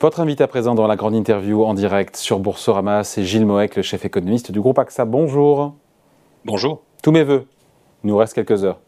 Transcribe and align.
Votre 0.00 0.20
invité 0.20 0.44
à 0.44 0.46
présent 0.46 0.76
dans 0.76 0.86
la 0.86 0.94
grande 0.94 1.16
interview 1.16 1.64
en 1.64 1.74
direct 1.74 2.14
sur 2.14 2.38
Boursorama, 2.38 3.02
c'est 3.02 3.24
Gilles 3.24 3.44
Moec, 3.44 3.74
le 3.74 3.82
chef 3.82 4.04
économiste 4.04 4.52
du 4.52 4.60
groupe 4.60 4.78
AXA. 4.78 5.04
Bonjour. 5.04 5.74
Bonjour. 6.44 6.82
Tous 7.02 7.10
mes 7.10 7.24
voeux. 7.24 7.46
Il 8.04 8.10
nous 8.10 8.16
reste 8.16 8.34
quelques 8.34 8.62
heures. 8.62 8.78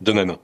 De 0.00 0.10
même. 0.10 0.36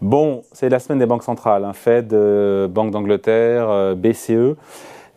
Bon, 0.00 0.42
c'est 0.52 0.68
la 0.68 0.78
semaine 0.78 1.00
des 1.00 1.06
banques 1.06 1.24
centrales, 1.24 1.64
hein, 1.64 1.72
Fed, 1.72 2.12
euh, 2.12 2.68
Banque 2.68 2.92
d'Angleterre, 2.92 3.68
euh, 3.68 3.96
BCE. 3.96 4.56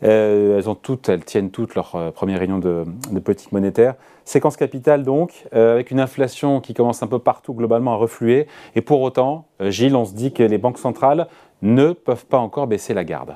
Euh, 0.04 0.58
elles, 0.58 0.70
ont 0.72 0.74
toutes, 0.74 1.08
elles 1.08 1.24
tiennent 1.24 1.52
toutes 1.52 1.76
leur 1.76 2.12
première 2.14 2.40
réunion 2.40 2.58
de, 2.58 2.84
de, 3.12 3.20
politique 3.20 3.52
monétaire. 3.52 3.94
Séquence 4.24 4.58
capitale 4.58 5.04
donc, 5.04 5.46
avec 5.52 5.92
une 5.92 6.00
inflation 6.00 6.62
qui 6.62 6.74
commence 6.74 7.04
un 7.04 7.08
peu 7.08 7.20
partout 7.20 7.54
globalement 7.54 7.94
à 7.94 7.98
refluer. 7.98 8.48
Et 8.74 8.82
pour 8.82 9.02
autant, 9.02 9.46
Gilles, 9.60 9.96
on 9.96 10.04
se 10.04 10.14
dit 10.14 10.34
que 10.34 10.42
les 10.42 10.58
banques 10.58 10.80
centrales 10.80 11.28
ne 11.62 11.92
peuvent 11.92 12.26
pas 12.26 12.40
encore 12.40 12.66
baisser 12.66 12.96
la 12.96 13.04
garde. 13.04 13.36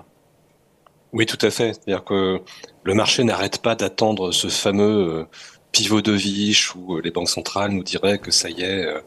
Oui, 1.13 1.25
tout 1.25 1.43
à 1.43 1.49
fait. 1.49 1.73
C'est-à-dire 1.73 2.03
que 2.03 2.41
le 2.83 2.93
marché 2.93 3.23
n'arrête 3.23 3.61
pas 3.61 3.75
d'attendre 3.75 4.31
ce 4.31 4.47
fameux 4.47 5.27
pivot 5.71 6.01
de 6.01 6.11
Viche 6.11 6.75
où 6.75 6.95
euh, 6.95 7.01
les 7.01 7.11
banques 7.11 7.29
centrales 7.29 7.71
nous 7.71 7.83
diraient 7.83 8.17
que 8.17 8.31
ça 8.31 8.49
y 8.49 8.61
est, 8.61 8.85
euh, 8.85 9.01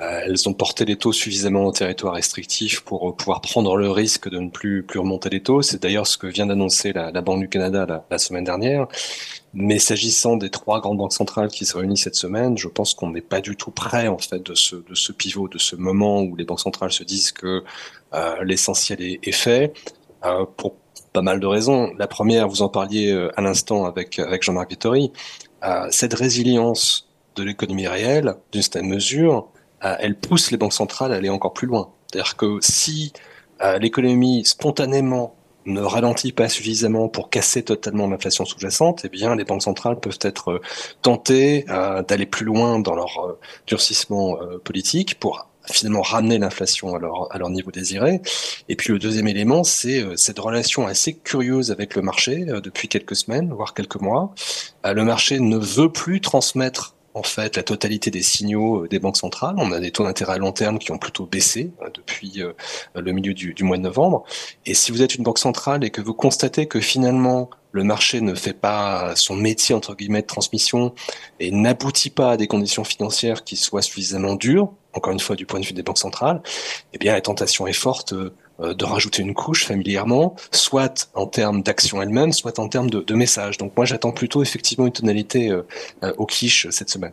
euh, 0.00 0.20
elles 0.24 0.48
ont 0.48 0.54
porté 0.54 0.84
les 0.84 0.96
taux 0.96 1.12
suffisamment 1.12 1.66
au 1.66 1.72
territoire 1.72 2.14
restrictif 2.14 2.80
pour 2.80 3.14
pouvoir 3.16 3.40
prendre 3.40 3.76
le 3.76 3.90
risque 3.90 4.28
de 4.28 4.38
ne 4.38 4.48
plus, 4.48 4.82
plus 4.82 4.98
remonter 4.98 5.28
les 5.28 5.42
taux. 5.42 5.62
C'est 5.62 5.82
d'ailleurs 5.82 6.06
ce 6.06 6.16
que 6.16 6.26
vient 6.26 6.46
d'annoncer 6.46 6.92
la, 6.92 7.10
Banque 7.20 7.40
du 7.40 7.48
Canada 7.48 8.04
la, 8.10 8.18
semaine 8.18 8.44
dernière. 8.44 8.86
Mais 9.52 9.78
s'agissant 9.78 10.36
des 10.36 10.50
trois 10.50 10.80
grandes 10.80 10.98
banques 10.98 11.12
centrales 11.12 11.48
qui 11.48 11.64
se 11.64 11.76
réunissent 11.76 12.04
cette 12.04 12.14
semaine, 12.14 12.56
je 12.56 12.68
pense 12.68 12.94
qu'on 12.94 13.10
n'est 13.10 13.20
pas 13.20 13.40
du 13.40 13.56
tout 13.56 13.70
près 13.70 14.06
en 14.08 14.18
fait 14.18 14.42
de 14.42 14.54
ce, 14.54 14.76
de 14.76 14.94
ce 14.94 15.12
pivot, 15.12 15.48
de 15.48 15.58
ce 15.58 15.76
moment 15.76 16.22
où 16.22 16.36
les 16.36 16.44
banques 16.44 16.60
centrales 16.60 16.92
se 16.92 17.04
disent 17.04 17.32
que 17.32 17.64
l'essentiel 18.42 19.02
est, 19.02 19.18
est, 19.22 19.32
fait. 19.32 19.72
pour 20.56 20.74
pas 21.12 21.22
mal 21.22 21.40
de 21.40 21.46
raisons. 21.46 21.92
La 21.98 22.06
première, 22.06 22.48
vous 22.48 22.62
en 22.62 22.68
parliez 22.68 23.12
à 23.36 23.42
l'instant 23.42 23.84
avec, 23.84 24.18
avec 24.18 24.42
Jean-Marc 24.42 24.70
Vittori, 24.70 25.12
cette 25.90 26.14
résilience 26.14 27.06
de 27.36 27.42
l'économie 27.42 27.86
réelle, 27.86 28.34
d'une 28.52 28.62
certaine 28.62 28.88
mesure, 28.88 29.48
euh, 29.84 29.94
elle 30.00 30.16
pousse 30.16 30.50
les 30.50 30.56
banques 30.56 30.72
centrales 30.72 31.12
à 31.12 31.16
aller 31.16 31.28
encore 31.28 31.52
plus 31.52 31.66
loin. 31.66 31.90
C'est-à-dire 32.06 32.36
que 32.36 32.58
si 32.60 33.12
euh, 33.62 33.78
l'économie 33.78 34.44
spontanément 34.44 35.34
ne 35.66 35.80
ralentit 35.80 36.32
pas 36.32 36.48
suffisamment 36.48 37.08
pour 37.08 37.28
casser 37.28 37.62
totalement 37.62 38.06
l'inflation 38.06 38.44
sous-jacente, 38.44 39.02
eh 39.04 39.08
bien, 39.08 39.34
les 39.34 39.44
banques 39.44 39.62
centrales 39.62 39.98
peuvent 39.98 40.18
être 40.22 40.52
euh, 40.52 40.60
tentées 41.02 41.66
d'aller 42.08 42.26
plus 42.26 42.46
loin 42.46 42.78
dans 42.78 42.94
leur 42.94 43.36
durcissement 43.66 44.36
politique 44.62 45.18
pour 45.18 45.48
finalement 45.70 46.02
ramener 46.02 46.38
l'inflation 46.38 46.94
à 46.94 46.98
leur, 46.98 47.34
à 47.34 47.38
leur 47.38 47.50
niveau 47.50 47.70
désiré. 47.70 48.20
Et 48.68 48.76
puis 48.76 48.92
le 48.92 48.98
deuxième 48.98 49.28
élément, 49.28 49.64
c'est 49.64 50.00
euh, 50.02 50.16
cette 50.16 50.38
relation 50.38 50.86
assez 50.86 51.14
curieuse 51.14 51.70
avec 51.70 51.94
le 51.94 52.02
marché 52.02 52.46
euh, 52.48 52.60
depuis 52.60 52.88
quelques 52.88 53.16
semaines, 53.16 53.52
voire 53.52 53.74
quelques 53.74 54.00
mois. 54.00 54.34
Euh, 54.84 54.92
le 54.92 55.04
marché 55.04 55.40
ne 55.40 55.56
veut 55.56 55.90
plus 55.90 56.20
transmettre 56.20 56.94
en 57.14 57.22
fait 57.22 57.56
la 57.56 57.62
totalité 57.62 58.10
des 58.10 58.22
signaux 58.22 58.86
des 58.88 58.98
banques 58.98 59.16
centrales. 59.16 59.54
On 59.58 59.72
a 59.72 59.80
des 59.80 59.90
taux 59.90 60.04
d'intérêt 60.04 60.34
à 60.34 60.38
long 60.38 60.52
terme 60.52 60.78
qui 60.78 60.92
ont 60.92 60.98
plutôt 60.98 61.24
baissé 61.24 61.70
depuis 61.94 62.42
le 62.94 63.12
milieu 63.12 63.32
du, 63.32 63.54
du, 63.54 63.64
mois 63.64 63.78
de 63.78 63.82
novembre. 63.82 64.24
Et 64.66 64.74
si 64.74 64.92
vous 64.92 65.00
êtes 65.00 65.14
une 65.14 65.24
banque 65.24 65.38
centrale 65.38 65.82
et 65.82 65.88
que 65.88 66.02
vous 66.02 66.12
constatez 66.12 66.66
que 66.66 66.78
finalement 66.78 67.48
le 67.76 67.84
marché 67.84 68.22
ne 68.22 68.34
fait 68.34 68.54
pas 68.54 69.14
son 69.16 69.36
métier 69.36 69.74
entre 69.74 69.94
guillemets 69.94 70.22
de 70.22 70.26
transmission 70.26 70.94
et 71.40 71.50
n'aboutit 71.50 72.08
pas 72.08 72.32
à 72.32 72.36
des 72.38 72.46
conditions 72.46 72.84
financières 72.84 73.44
qui 73.44 73.56
soient 73.56 73.82
suffisamment 73.82 74.34
dures, 74.34 74.72
encore 74.96 75.12
une 75.12 75.20
fois 75.20 75.36
du 75.36 75.46
point 75.46 75.60
de 75.60 75.66
vue 75.66 75.72
des 75.72 75.82
banques 75.82 75.98
centrales, 75.98 76.42
eh 76.92 76.98
bien 76.98 77.12
la 77.12 77.20
tentation 77.20 77.66
est 77.66 77.72
forte 77.72 78.12
euh, 78.12 78.74
de 78.74 78.84
rajouter 78.84 79.22
une 79.22 79.34
couche 79.34 79.64
familièrement, 79.66 80.34
soit 80.50 81.10
en 81.14 81.26
termes 81.26 81.62
d'action 81.62 82.00
elle-même, 82.00 82.32
soit 82.32 82.58
en 82.58 82.68
termes 82.68 82.90
de, 82.90 83.00
de 83.00 83.14
message. 83.14 83.58
Donc 83.58 83.76
moi 83.76 83.84
j'attends 83.84 84.12
plutôt 84.12 84.42
effectivement 84.42 84.86
une 84.86 84.92
tonalité 84.92 85.50
euh, 85.50 85.62
euh, 86.02 86.12
au 86.16 86.26
quiche 86.26 86.68
cette 86.70 86.90
semaine. 86.90 87.12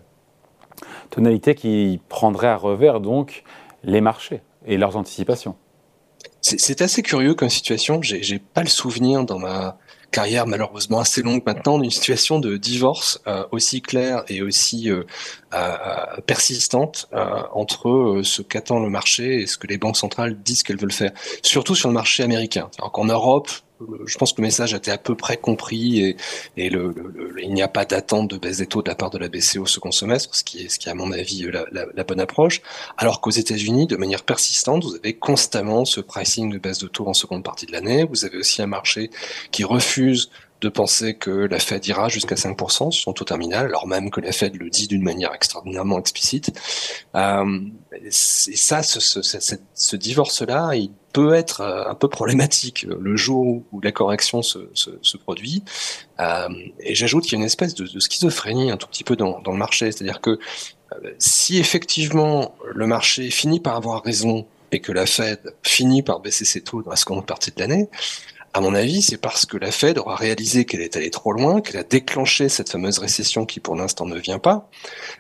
Tonalité 1.10 1.54
qui 1.54 2.00
prendrait 2.10 2.48
à 2.48 2.58
revers 2.58 3.00
donc 3.00 3.44
les 3.84 4.02
marchés 4.02 4.42
et 4.66 4.78
leurs 4.78 4.96
anticipations. 4.96 5.56
C'est 6.42 6.82
assez 6.82 7.04
curieux 7.04 7.36
comme 7.36 7.50
situation. 7.50 8.02
J'ai 8.02 8.40
pas 8.40 8.64
le 8.64 8.68
souvenir 8.68 9.24
dans 9.24 9.40
ma 9.40 9.78
carrière 10.14 10.48
malheureusement 10.48 11.00
assez 11.00 11.22
longue 11.24 11.42
maintenant 11.46 11.80
d'une 11.80 11.92
situation 11.92 12.40
de 12.40 12.56
divorce 12.56 13.20
euh, 13.28 13.44
aussi 13.52 13.82
claire 13.82 14.24
et 14.30 14.42
aussi 14.42 14.90
euh, 14.90 15.04
euh, 15.54 16.22
persistante 16.26 17.10
entre 17.52 18.22
ce 18.24 18.42
qu'attend 18.42 18.80
le 18.80 18.90
marché 18.90 19.42
et 19.42 19.48
ce 19.48 19.58
que 19.58 19.68
les 19.68 19.78
banques 19.78 19.98
centrales 19.98 20.42
disent 20.42 20.64
qu'elles 20.64 20.80
veulent 20.80 20.92
faire, 20.92 21.12
surtout 21.42 21.76
sur 21.76 21.90
le 21.90 21.94
marché 21.94 22.24
américain. 22.24 22.70
Alors 22.78 22.92
qu'en 22.92 23.06
Europe, 23.06 23.50
je 24.06 24.18
pense 24.18 24.34
que 24.34 24.42
le 24.42 24.48
message 24.48 24.74
a 24.74 24.78
été 24.78 24.92
à 24.92 24.98
peu 24.98 25.16
près 25.16 25.38
compris 25.38 26.00
et, 26.02 26.18
il 26.58 27.54
n'y 27.54 27.62
a 27.62 27.68
pas 27.68 27.86
d'attente 27.86 28.30
de 28.30 28.38
baisse 28.38 28.58
des 28.58 28.68
taux 28.68 28.82
de 28.82 28.90
la 28.90 28.96
part 28.96 29.10
de 29.10 29.18
la 29.18 29.28
BCE 29.28 29.58
au 29.58 29.66
second 29.66 29.92
semestre, 29.92 30.36
ce 30.36 30.44
qui 30.44 30.64
est, 30.64 30.70
ce 30.70 30.80
qui 30.80 30.88
est 30.88 30.92
à 30.92 30.96
mon 30.96 31.12
avis 31.12 31.44
la, 31.52 31.66
la, 31.72 31.86
la 31.94 32.04
bonne 32.04 32.20
approche. 32.20 32.62
Alors 32.98 33.22
qu'aux 33.22 33.32
États-Unis, 33.32 33.88
de 33.88 33.96
manière 33.96 34.24
persistante, 34.24 34.84
vous 34.84 34.96
avez 34.96 35.14
constamment 35.14 35.86
ce 35.86 36.02
pricing 36.02 36.52
de 36.52 36.58
baisse 36.58 36.80
de 36.80 36.88
taux 36.88 37.08
en 37.08 37.14
seconde 37.14 37.44
partie 37.44 37.66
de 37.66 37.72
l'année. 37.72 38.06
Vous 38.06 38.26
avez 38.26 38.38
aussi 38.38 38.62
un 38.62 38.68
marché 38.68 39.10
qui 39.52 39.64
refuse 39.64 40.30
de 40.64 40.70
penser 40.70 41.16
que 41.16 41.30
la 41.30 41.60
Fed 41.60 41.86
ira 41.88 42.08
jusqu'à 42.08 42.36
5% 42.36 42.92
sur 42.92 42.94
son 42.94 43.14
taux 43.14 43.26
terminal, 43.26 43.66
alors 43.66 43.86
même 43.86 44.10
que 44.10 44.22
la 44.22 44.32
Fed 44.32 44.56
le 44.56 44.70
dit 44.70 44.88
d'une 44.88 45.04
manière 45.04 45.34
extraordinairement 45.34 46.00
explicite. 46.00 46.58
Euh, 47.16 47.60
et 47.94 48.12
ça, 48.12 48.84
ce, 48.84 49.00
ce, 49.00 49.22
ce, 49.22 49.56
ce 49.74 49.96
divorce-là, 49.96 50.76
il 50.76 50.92
peut 51.14 51.34
être 51.36 51.62
euh, 51.62 51.90
un 51.90 51.94
peu 51.94 52.10
problématique 52.10 52.86
le 52.90 53.16
jour 53.16 53.64
où 53.72 53.82
la 53.82 53.92
correction 53.92 54.42
se, 54.42 54.70
se, 54.74 54.90
se 55.02 55.18
produit. 55.18 55.64
Euh, 56.20 56.50
et 56.80 56.96
j'ajoute 56.96 57.24
qu'il 57.24 57.34
y 57.34 57.36
a 57.36 57.40
une 57.40 57.46
espèce 57.46 57.76
de, 57.76 58.00
schizophrénie 58.00 58.72
un 58.72 58.78
tout 58.78 58.88
petit 58.88 59.04
peu 59.04 59.16
dans, 59.16 59.40
dans 59.42 59.52
le 59.52 59.58
marché, 59.58 59.92
c'est-à-dire 59.92 60.20
que 60.20 60.32
euh, 60.32 61.12
si 61.20 61.60
effectivement 61.60 62.56
le 62.74 62.88
marché 62.88 63.30
finit 63.30 63.60
par 63.60 63.76
avoir 63.76 64.04
raison 64.04 64.46
et 64.72 64.80
que 64.80 64.92
la 64.92 65.06
Fed 65.06 65.40
finit 65.62 66.02
par 66.02 66.20
baisser 66.20 66.46
ses 66.46 66.62
taux 66.62 66.82
dans 66.82 66.90
la 66.90 66.96
seconde 66.96 67.28
partie 67.28 67.52
de 67.52 67.60
l'année, 67.60 67.90
à 68.54 68.62
mon 68.62 68.76
avis, 68.76 69.02
c'est 69.02 69.18
parce 69.18 69.46
que 69.48 69.58
la 69.58 69.72
Fed 69.72 69.98
aura 69.98 70.16
réalisé 70.16 70.66
qu'elle 70.66 70.82
est 70.82 70.96
allée 70.96 71.10
trop 71.10 71.32
loin, 71.32 71.60
qu'elle 71.60 71.78
a 71.78 71.84
déclenché 71.84 72.50
cette 72.50 72.70
fameuse 72.70 73.00
récession 73.00 73.46
qui 73.46 73.60
pour 73.60 73.76
l'instant 73.76 74.06
ne 74.06 74.18
vient 74.18 74.38
pas, 74.38 74.70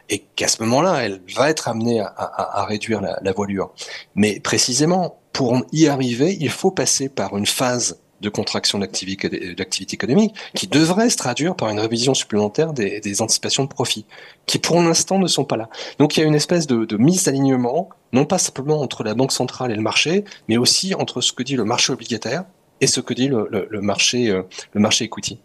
et 0.10 0.20
qu'à 0.36 0.48
ce 0.48 0.62
moment-là, 0.62 1.04
elle 1.04 1.20
va 1.36 1.50
être 1.50 1.68
amenée 1.68 2.00
à, 2.00 2.66
réduire 2.66 3.02
la, 3.02 3.32
voilure. 3.32 3.72
Mais 4.14 4.40
précisément, 4.40 5.20
pour 5.32 5.64
y 5.72 5.88
arriver, 5.88 6.38
il 6.40 6.52
faut 6.52 6.70
passer 6.70 7.10
par 7.10 7.36
une 7.36 7.48
phase 7.48 8.00
de 8.22 8.30
contraction 8.30 8.80
d'activité 8.80 9.96
économique 9.96 10.34
qui 10.56 10.68
devrait 10.68 11.10
se 11.10 11.18
traduire 11.18 11.56
par 11.56 11.70
une 11.70 11.80
révision 11.80 12.14
supplémentaire 12.14 12.72
des, 12.72 13.22
anticipations 13.22 13.64
de 13.64 13.70
profit, 13.70 14.06
qui 14.46 14.60
pour 14.60 14.80
l'instant 14.80 15.18
ne 15.18 15.28
sont 15.28 15.44
pas 15.44 15.58
là. 15.58 15.70
Donc 15.98 16.16
il 16.16 16.22
y 16.22 16.24
a 16.24 16.28
une 16.28 16.36
espèce 16.36 16.68
de, 16.68 16.86
de 16.86 16.98
mise 16.98 17.24
d'alignement, 17.24 17.90
non 18.14 18.26
pas 18.26 18.38
simplement 18.38 18.80
entre 18.80 19.04
la 19.04 19.16
Banque 19.16 19.32
centrale 19.32 19.72
et 19.72 19.76
le 19.76 19.82
marché, 19.82 20.24
mais 20.48 20.58
aussi 20.58 20.94
entre 20.94 21.20
ce 21.20 21.34
que 21.34 21.42
dit 21.42 21.56
le 21.56 21.66
marché 21.66 21.92
obligataire, 21.92 22.46
et 22.84 22.88
ce 22.88 23.00
que 23.02 23.14
dit 23.14 23.30
le, 23.30 23.48
le, 23.50 23.68
le 23.70 23.82
marché, 23.82 24.30
euh, 24.30 24.44
le 24.74 24.82
marché 24.82 25.06
equity. 25.06 25.40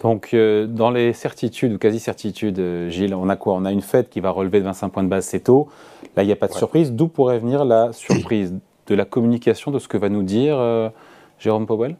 Donc, 0.00 0.30
euh, 0.32 0.66
dans 0.66 0.90
les 0.90 1.12
certitudes 1.12 1.72
ou 1.72 1.78
quasi-certitudes, 1.78 2.58
euh, 2.60 2.88
Gilles, 2.88 3.14
on 3.14 3.28
a 3.28 3.36
quoi? 3.36 3.54
On 3.54 3.64
a 3.64 3.72
une 3.72 3.82
Fed 3.82 4.08
qui 4.08 4.20
va 4.20 4.30
relever 4.30 4.60
de 4.60 4.64
25 4.64 4.90
points 4.90 5.02
de 5.02 5.08
base 5.08 5.26
ses 5.26 5.40
taux. 5.40 5.68
Là, 6.16 6.22
il 6.22 6.26
n'y 6.26 6.32
a 6.32 6.36
pas 6.36 6.46
de 6.46 6.52
ouais. 6.52 6.58
surprise. 6.58 6.92
D'où 6.92 7.08
pourrait 7.08 7.38
venir 7.38 7.64
la 7.64 7.92
surprise? 7.92 8.54
De 8.86 8.94
la 8.94 9.04
communication, 9.04 9.70
de 9.70 9.78
ce 9.78 9.86
que 9.86 9.98
va 9.98 10.08
nous 10.08 10.22
dire 10.22 10.56
euh, 10.58 10.88
Jérôme 11.38 11.66
Powell? 11.66 11.96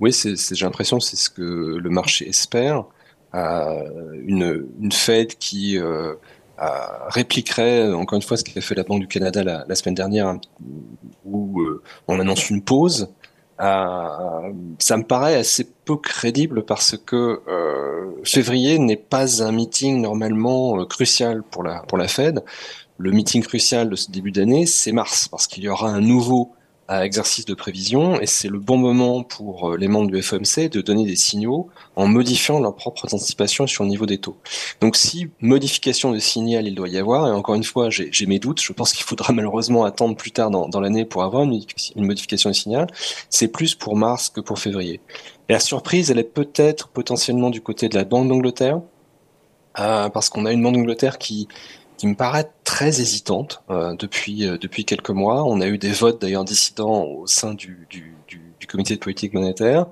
Oui, 0.00 0.12
j'ai 0.12 0.64
l'impression 0.64 0.98
que 0.98 1.04
c'est 1.04 1.16
ce 1.16 1.30
que 1.30 1.42
le 1.42 1.90
marché 1.90 2.28
espère. 2.28 2.84
Une, 3.32 4.66
une, 4.80 4.92
Fed 4.92 5.38
qui 5.38 5.78
répliquerait, 6.58 7.92
encore 7.92 8.16
une 8.16 8.22
fois, 8.22 8.36
ce 8.36 8.42
qu'a 8.42 8.60
fait 8.60 8.74
la 8.74 8.82
Banque 8.82 9.00
du 9.00 9.06
Canada 9.06 9.44
la, 9.44 9.64
la 9.68 9.74
semaine 9.76 9.94
dernière, 9.94 10.26
hein, 10.26 10.40
où 11.24 11.62
on 12.08 12.18
annonce 12.18 12.50
une 12.50 12.62
pause 12.62 13.08
euh, 13.60 14.52
ça 14.78 14.96
me 14.96 15.04
paraît 15.04 15.36
assez 15.36 15.66
peu 15.84 15.96
crédible 15.96 16.64
parce 16.64 16.96
que 16.96 17.40
euh, 17.46 18.10
février 18.24 18.78
n'est 18.78 18.96
pas 18.96 19.42
un 19.42 19.52
meeting 19.52 20.00
normalement 20.00 20.80
euh, 20.80 20.86
crucial 20.86 21.42
pour 21.42 21.62
la 21.62 21.80
pour 21.82 21.98
la 21.98 22.08
Fed. 22.08 22.42
Le 22.98 23.10
meeting 23.10 23.42
crucial 23.42 23.90
de 23.90 23.96
ce 23.96 24.10
début 24.10 24.32
d'année, 24.32 24.66
c'est 24.66 24.92
mars 24.92 25.28
parce 25.28 25.46
qu'il 25.46 25.64
y 25.64 25.68
aura 25.68 25.88
un 25.88 26.00
nouveau 26.00 26.52
à 26.86 27.06
exercice 27.06 27.46
de 27.46 27.54
prévision 27.54 28.20
et 28.20 28.26
c'est 28.26 28.48
le 28.48 28.58
bon 28.58 28.76
moment 28.76 29.22
pour 29.22 29.70
euh, 29.70 29.76
les 29.76 29.88
membres 29.88 30.10
du 30.10 30.20
FOMC 30.20 30.68
de 30.70 30.82
donner 30.82 31.06
des 31.06 31.16
signaux 31.16 31.68
en 31.96 32.06
modifiant 32.06 32.60
leurs 32.60 32.74
propres 32.74 33.12
anticipations 33.14 33.66
sur 33.66 33.84
le 33.84 33.90
niveau 33.90 34.04
des 34.04 34.18
taux. 34.18 34.36
Donc 34.80 34.96
si 34.96 35.30
modification 35.40 36.12
de 36.12 36.18
signal 36.18 36.66
il 36.66 36.74
doit 36.74 36.88
y 36.88 36.98
avoir, 36.98 37.26
et 37.26 37.30
encore 37.30 37.54
une 37.54 37.64
fois 37.64 37.88
j'ai 37.88 38.26
mes 38.26 38.38
doutes, 38.38 38.60
je 38.60 38.72
pense 38.72 38.92
qu'il 38.92 39.04
faudra 39.04 39.32
malheureusement 39.32 39.84
attendre 39.84 40.14
plus 40.16 40.30
tard 40.30 40.50
dans, 40.50 40.80
l'année 40.80 41.04
pour 41.04 41.22
avoir 41.22 41.44
une, 41.44 41.62
modification 41.96 42.50
de 42.50 42.54
signal, 42.54 42.86
c'est 43.30 43.48
plus 43.48 43.74
pour 43.74 43.96
mars 43.96 44.28
que 44.28 44.40
pour 44.40 44.58
février. 44.58 45.00
La 45.48 45.60
surprise 45.60 46.10
elle 46.10 46.18
est 46.18 46.24
peut-être 46.24 46.88
potentiellement 46.88 47.50
du 47.50 47.62
côté 47.62 47.88
de 47.88 47.94
la 47.94 48.04
Banque 48.04 48.28
d'Angleterre, 48.28 48.80
euh, 49.80 50.08
parce 50.10 50.28
qu'on 50.28 50.44
a 50.44 50.52
une 50.52 50.62
Banque 50.62 50.74
d'Angleterre 50.74 51.18
qui 51.18 51.48
qui 52.04 52.08
me 52.08 52.14
paraît 52.14 52.50
très 52.64 53.00
hésitante 53.00 53.62
depuis, 53.98 54.46
depuis 54.60 54.84
quelques 54.84 55.08
mois. 55.08 55.42
On 55.44 55.62
a 55.62 55.66
eu 55.66 55.78
des 55.78 55.92
votes 55.92 56.20
d'ailleurs 56.20 56.44
dissidents 56.44 57.04
au 57.04 57.26
sein 57.26 57.54
du, 57.54 57.88
du, 57.88 58.14
comité 58.68 58.96
de 58.96 59.00
politique 59.00 59.32
monétaire. 59.32 59.86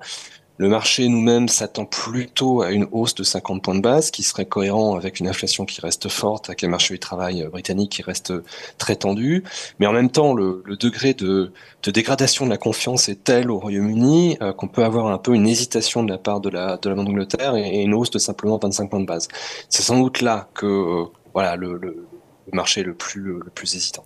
Le 0.59 0.69
marché 0.69 1.09
nous-mêmes 1.09 1.49
s'attend 1.49 1.87
plutôt 1.87 2.61
à 2.61 2.70
une 2.70 2.87
hausse 2.93 3.14
de 3.14 3.23
50 3.23 3.62
points 3.62 3.75
de 3.75 3.81
base, 3.81 4.11
qui 4.11 4.23
serait 4.23 4.44
cohérent 4.44 4.94
avec 4.94 5.20
une 5.20 5.26
inflation 5.26 5.64
qui 5.64 5.81
reste 5.81 6.11
forte, 6.11 6.50
avec 6.50 6.62
un 6.64 6.69
marché 6.69 6.93
du 6.93 7.00
travail 7.00 7.49
britannique 7.50 7.93
qui 7.93 8.03
reste 8.03 8.35
très 8.76 8.97
tendu. 8.97 9.43
Mais 9.79 9.87
en 9.87 9.93
même 9.93 10.11
temps, 10.11 10.35
le, 10.35 10.62
degré 10.79 11.15
de, 11.15 11.50
dégradation 11.82 12.44
de 12.44 12.50
la 12.50 12.58
confiance 12.58 13.08
est 13.08 13.25
tel 13.25 13.50
au 13.50 13.58
Royaume-Uni 13.58 14.37
euh, 14.43 14.53
qu'on 14.53 14.69
peut 14.69 14.85
avoir 14.85 15.06
un 15.06 15.19
peu 15.19 15.35
une 15.35 15.49
hésitation 15.49 16.03
de 16.03 16.11
la 16.11 16.19
part 16.19 16.41
de 16.41 16.50
la, 16.50 16.76
de 16.76 16.91
la 16.91 16.94
Banque 16.94 17.06
d'Angleterre 17.06 17.56
et, 17.56 17.81
une 17.81 17.94
hausse 17.94 18.11
de 18.11 18.19
simplement 18.19 18.58
25 18.58 18.91
points 18.91 19.00
de 19.00 19.06
base. 19.06 19.29
C'est 19.70 19.82
sans 19.82 19.99
doute 19.99 20.20
là 20.20 20.50
que 20.53 20.67
euh, 20.67 21.05
voilà 21.34 21.56
le, 21.56 22.06
marché 22.52 22.82
le 22.82 22.94
plus, 22.94 23.20
le 23.20 23.50
plus 23.55 23.75
hésitant. 23.75 24.05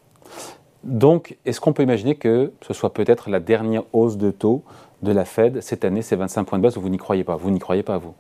Donc, 0.85 1.37
est-ce 1.45 1.61
qu'on 1.61 1.73
peut 1.73 1.83
imaginer 1.83 2.15
que 2.15 2.53
ce 2.63 2.73
soit 2.73 2.93
peut-être 2.93 3.29
la 3.29 3.41
dernière 3.41 3.83
hausse 3.93 4.17
de 4.17 4.31
taux 4.31 4.63
de 5.03 5.11
la 5.13 5.25
Fed 5.25 5.61
cette 5.61 5.85
année, 5.85 6.03
ces 6.03 6.17
25 6.17 6.45
points 6.45 6.59
de 6.59 6.63
base, 6.63 6.77
vous 6.77 6.89
n'y 6.89 6.99
croyez 6.99 7.25
pas? 7.25 7.37
Vous 7.37 7.51
n'y 7.51 7.59
croyez 7.59 7.83
pas, 7.83 7.99
vous? 7.99 8.15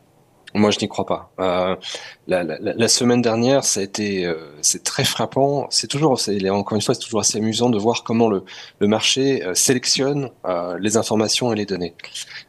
Moi, 0.57 0.71
je 0.71 0.79
n'y 0.81 0.89
crois 0.89 1.07
pas. 1.07 1.31
Euh, 1.39 1.77
la, 2.27 2.89
semaine 2.89 3.23
dernière, 3.23 3.65
ça 3.65 3.81
a 3.81 3.83
été, 3.83 4.25
euh, 4.25 4.35
c'est 4.63 4.83
très 4.83 5.05
frappant. 5.05 5.67
C'est 5.71 5.87
toujours, 5.87 6.13
encore 6.13 6.77
une 6.77 6.83
fois, 6.83 6.95
c'est 6.95 7.01
toujours 7.01 7.21
assez 7.21 7.39
amusant 7.39 7.71
de 7.71 7.79
voir 7.79 8.03
comment 8.05 8.29
le, 8.29 8.45
marché 8.81 9.45
euh, 9.45 9.55
sélectionne 9.55 10.31
les 10.79 10.97
informations 10.97 11.53
et 11.53 11.57
les 11.57 11.67
données. 11.67 11.95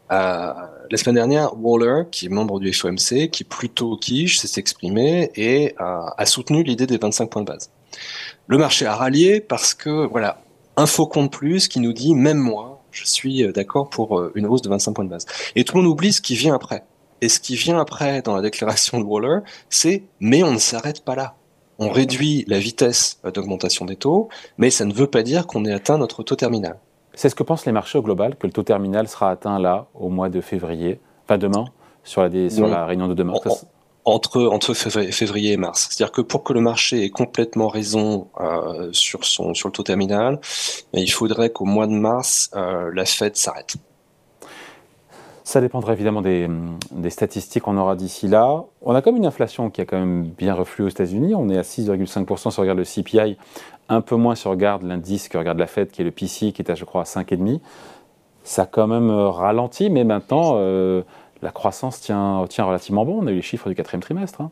la 0.09 0.69
semaine 0.95 1.15
dernière, 1.15 1.51
Waller, 1.59 2.04
qui 2.12 2.27
est 2.27 2.30
membre 2.30 2.59
du 2.59 2.74
FOMC, 2.74 3.30
qui 3.30 3.44
est 3.44 3.50
plutôt 3.50 3.98
quiche, 3.98 4.39
s'est 4.39 4.59
exprimé 4.59 5.31
et 5.36 5.75
a 5.77 6.25
soutenu 6.25 6.63
l'idée 6.63 6.88
des 6.88 6.98
25 6.98 7.30
points 7.30 7.42
de 7.42 7.48
base. 7.48 7.71
Le 8.48 8.57
marché 8.57 8.86
a 8.86 8.95
rallié 8.95 9.42
parce 9.42 9.74
que, 9.74 10.07
voilà, 10.07 10.42
faux 10.86 11.07
compte 11.07 11.31
plus 11.31 11.68
qui 11.68 11.80
nous 11.80 11.94
dit, 11.94 12.15
même 12.15 12.38
moi, 12.38 12.83
je 12.92 13.06
suis 13.06 13.45
d'accord 13.51 13.89
pour 13.89 14.30
une 14.36 14.45
hausse 14.45 14.62
de 14.62 14.69
25 14.69 14.94
points 14.94 15.06
de 15.06 15.09
base. 15.09 15.25
Et 15.56 15.63
tout 15.63 15.75
le 15.75 15.83
monde 15.83 15.92
oublie 15.92 16.13
ce 16.13 16.21
qui 16.21 16.36
vient 16.36 16.56
après. 16.56 16.83
Et 17.22 17.30
ce 17.30 17.40
qui 17.40 17.56
vient 17.56 17.80
après 17.80 18.22
dans 18.22 18.36
la 18.36 18.42
déclaration 18.42 19.00
de 19.00 19.04
Waller, 19.04 19.40
c'est 19.69 20.04
mais 20.19 20.44
on 20.44 20.52
ne 20.52 20.60
s'arrête 20.60 21.04
pas 21.04 21.16
là. 21.16 21.36
On 21.80 21.90
réduit 21.90 22.44
la 22.48 22.60
vitesse 22.60 23.19
euh, 23.25 23.31
d'augmentation 23.31 23.86
des 23.86 23.96
taux, 23.96 24.30
mais 24.58 24.69
ça 24.69 24.86
ne 24.86 24.94
veut 24.94 25.08
pas 25.08 25.24
dire 25.24 25.48
qu'on 25.48 25.66
ait 25.66 25.74
atteint 25.74 25.98
notre 25.98 26.24
taux 26.24 26.36
terminal. 26.36 26.80
C'est 27.14 27.30
ce 27.30 27.36
que 27.36 27.44
pensent 27.44 27.66
les 27.66 27.72
marchés 27.72 27.98
au 27.98 28.04
global, 28.04 28.36
que 28.36 28.48
le 28.48 28.54
taux 28.54 28.64
terminal 28.64 29.08
sera 29.08 29.31
atteint 29.31 29.60
là, 29.60 29.88
au 29.96 30.10
mois 30.10 30.30
de 30.30 30.42
février, 30.42 31.00
pas 31.25 31.38
demain, 31.38 31.66
sur 32.04 32.22
la, 32.22 32.50
sur 32.50 32.68
la 32.68 32.86
réunion 32.86 33.08
de 33.08 33.14
demain 33.14 33.34
entre, 34.08 34.46
entre 34.46 34.74
février 34.74 35.52
et 35.52 35.58
mars. 35.58 35.90
C'est-à-dire 35.90 36.14
que 36.14 36.22
pour 36.22 36.44
que 36.44 36.54
le 36.54 36.62
marché 36.62 37.04
ait 37.04 37.10
complètement 37.10 37.68
raison 37.68 38.30
euh, 38.40 38.88
sur, 38.94 39.25
son, 39.25 39.54
sur 39.54 39.68
le 39.68 39.74
taux 39.74 39.84
terminal, 39.84 40.40
il 40.94 41.12
faudrait 41.12 41.50
qu'au 41.50 41.66
mois 41.66 41.88
de 41.88 41.92
mars, 41.92 42.50
euh, 42.56 42.90
la 42.94 43.04
Fed 43.04 43.36
s'arrête. 43.36 43.75
Ça 45.48 45.62
dépendra 45.62 45.94
évidemment 45.94 46.22
des, 46.22 46.50
des 46.92 47.10
statistiques 47.10 47.64
qu'on 47.64 47.78
aura 47.78 47.96
d'ici 47.96 48.28
là. 48.28 48.66
On 48.82 48.94
a 48.96 49.02
comme 49.02 49.16
une 49.16 49.26
inflation 49.26 49.70
qui 49.70 49.80
a 49.80 49.86
quand 49.86 49.98
même 49.98 50.24
bien 50.24 50.54
reflué 50.54 50.84
aux 50.84 50.90
États-Unis. 50.90 51.36
On 51.36 51.48
est 51.48 51.58
à 51.58 51.62
6,5% 51.62 52.52
si 52.52 52.60
on 52.60 52.62
regarde 52.62 52.78
le 52.78 52.84
CPI, 52.84 53.38
un 53.88 54.02
peu 54.02 54.18
moins 54.18 54.36
si 54.36 54.46
on 54.46 54.50
regarde 54.50 54.84
l'indice 54.84 55.30
que 55.30 55.38
regarde 55.38 55.58
la 55.58 55.68
Fed, 55.68 55.90
qui 55.90 56.02
est 56.02 56.04
le 56.04 56.12
PC, 56.12 56.52
qui 56.52 56.62
est 56.62 56.70
à 56.70 56.76
je 56.76 56.84
crois 56.84 57.00
à 57.00 57.06
5,5. 57.06 57.62
Ça 58.44 58.64
a 58.64 58.66
quand 58.66 58.88
même 58.88 59.10
euh, 59.10 59.30
ralenti, 59.30 59.90
mais 59.90 60.04
maintenant, 60.04 60.56
euh, 60.56 61.04
la 61.42 61.52
croissance 61.52 62.02
tient, 62.02 62.44
tient 62.50 62.66
relativement 62.66 63.06
bon. 63.06 63.24
On 63.24 63.28
a 63.28 63.32
eu 63.32 63.36
les 63.36 63.42
chiffres 63.42 63.70
du 63.70 63.76
quatrième 63.76 64.02
trimestre. 64.02 64.42
Hein. 64.42 64.52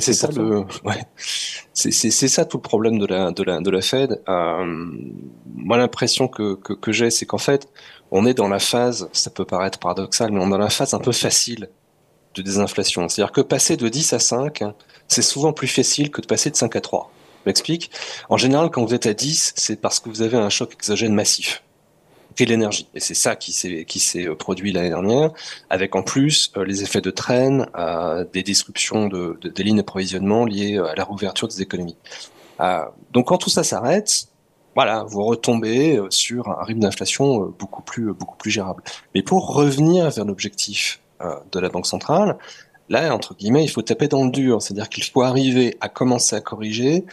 C'est 0.00 0.12
ça, 0.12 0.28
ça 2.28 2.44
tout 2.44 2.56
le 2.56 2.62
problème 2.62 2.98
de 2.98 3.06
la, 3.06 3.30
de 3.30 3.42
la, 3.42 3.60
de 3.60 3.70
la 3.70 3.80
Fed. 3.80 4.20
Euh, 4.28 4.90
moi, 5.54 5.76
l'impression 5.76 6.28
que, 6.28 6.54
que, 6.54 6.92
j'ai, 6.92 7.10
c'est 7.10 7.26
qu'en 7.26 7.38
fait, 7.38 7.68
on 8.10 8.26
est 8.26 8.34
dans 8.34 8.48
la 8.48 8.58
phase, 8.58 9.08
ça 9.12 9.30
peut 9.30 9.44
paraître 9.44 9.78
paradoxal, 9.78 10.32
mais 10.32 10.40
on 10.40 10.48
est 10.48 10.50
dans 10.50 10.58
la 10.58 10.70
phase 10.70 10.94
un 10.94 10.98
peu 10.98 11.12
facile 11.12 11.68
de 12.34 12.42
désinflation. 12.42 13.08
C'est-à-dire 13.08 13.32
que 13.32 13.40
passer 13.40 13.76
de 13.76 13.88
10 13.88 14.12
à 14.14 14.18
5, 14.18 14.64
c'est 15.06 15.22
souvent 15.22 15.52
plus 15.52 15.68
facile 15.68 16.10
que 16.10 16.20
de 16.20 16.26
passer 16.26 16.50
de 16.50 16.56
5 16.56 16.74
à 16.74 16.80
3. 16.80 17.12
Je 17.44 17.50
m'explique. 17.50 17.90
En 18.28 18.36
général, 18.36 18.70
quand 18.70 18.84
vous 18.84 18.94
êtes 18.94 19.06
à 19.06 19.14
10, 19.14 19.52
c'est 19.56 19.80
parce 19.80 20.00
que 20.00 20.08
vous 20.08 20.22
avez 20.22 20.36
un 20.36 20.50
choc 20.50 20.72
exogène 20.74 21.14
massif 21.14 21.62
et 22.38 22.44
l'énergie. 22.44 22.88
Et 22.94 23.00
c'est 23.00 23.14
ça 23.14 23.36
qui 23.36 23.52
s'est 23.52 24.26
euh, 24.26 24.34
produit 24.34 24.72
l'année 24.72 24.88
dernière, 24.88 25.30
avec 25.70 25.94
en 25.94 26.02
plus 26.02 26.52
euh, 26.56 26.64
les 26.64 26.82
effets 26.82 27.00
de 27.00 27.10
traîne, 27.10 27.66
euh, 27.76 28.24
des 28.32 28.42
disruptions 28.42 29.08
de, 29.08 29.38
des 29.42 29.62
lignes 29.62 29.76
d'approvisionnement 29.76 30.44
liées 30.44 30.78
à 30.78 30.94
la 30.94 31.04
réouverture 31.04 31.48
des 31.48 31.62
économies. 31.62 31.96
donc 33.12 33.28
quand 33.28 33.38
tout 33.38 33.50
ça 33.50 33.64
s'arrête, 33.64 34.28
voilà, 34.74 35.04
vous 35.04 35.22
retombez 35.24 36.00
sur 36.08 36.48
un 36.48 36.64
rythme 36.64 36.80
d'inflation 36.80 37.52
beaucoup 37.58 37.82
plus 37.82 38.14
beaucoup 38.14 38.36
plus 38.36 38.50
gérable. 38.50 38.82
Mais 39.14 39.22
pour 39.22 39.54
revenir 39.54 40.08
vers 40.10 40.24
l'objectif 40.24 41.00
de 41.52 41.58
la 41.60 41.68
banque 41.68 41.86
centrale, 41.86 42.38
là 42.88 43.14
entre 43.14 43.34
guillemets, 43.34 43.64
il 43.64 43.68
faut 43.68 43.82
taper 43.82 44.08
dans 44.08 44.24
le 44.24 44.30
dur, 44.30 44.62
c'est-à-dire 44.62 44.88
qu'il 44.88 45.04
faut 45.04 45.22
arriver 45.22 45.76
à 45.80 45.88
commencer 45.88 46.36
à 46.36 46.40
corriger 46.40 47.04